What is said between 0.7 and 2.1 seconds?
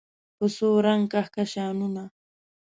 رنګ کهکشانونه